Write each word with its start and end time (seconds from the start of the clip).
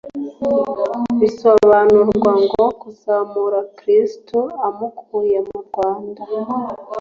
Bisobanurwa 1.19 2.31
ngo 2.43 2.65
kuzamura 2.81 3.59
Kristo 3.77 4.39
amukuye 4.67 5.37
murwanda 5.47 6.21